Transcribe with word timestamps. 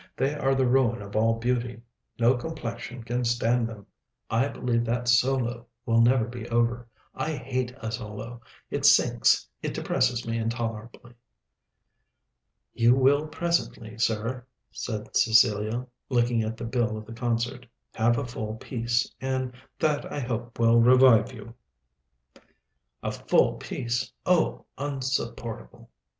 They 0.17 0.33
are 0.33 0.55
the 0.55 0.65
ruin 0.65 1.03
of 1.03 1.15
all 1.15 1.37
beauty; 1.37 1.79
no 2.17 2.35
complexion 2.35 3.03
can 3.03 3.23
stand 3.23 3.69
them. 3.69 3.85
I 4.31 4.47
believe 4.47 4.83
that 4.85 5.07
solo 5.07 5.67
will 5.85 6.01
never 6.01 6.25
be 6.25 6.49
over! 6.49 6.87
I 7.13 7.33
hate 7.33 7.75
a 7.81 7.91
solo; 7.91 8.41
it 8.71 8.83
sinks, 8.83 9.47
it 9.61 9.75
depresses 9.75 10.25
me 10.25 10.39
intolerably." 10.39 11.13
"You 12.73 12.95
will 12.95 13.27
presently, 13.27 13.95
sir," 13.99 14.43
said 14.71 15.15
Cecilia, 15.15 15.85
looking 16.09 16.41
at 16.41 16.57
the 16.57 16.65
bill 16.65 16.97
of 16.97 17.05
the 17.05 17.13
concert, 17.13 17.67
"have 17.93 18.17
a 18.17 18.25
full 18.25 18.55
piece; 18.55 19.13
and 19.21 19.53
that 19.77 20.11
I 20.11 20.17
hope 20.19 20.57
will 20.57 20.79
revive 20.81 21.31
you." 21.31 21.53
"A 23.03 23.11
full 23.11 23.57
piece! 23.57 24.11
oh, 24.25 24.65
insupportable! 24.79 25.91